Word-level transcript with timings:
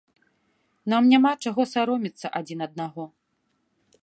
Нам 0.93 1.03
няма 1.11 1.33
чаго 1.47 1.61
саромецца 1.75 2.27
адзін 2.41 2.59
аднаго. 2.69 3.03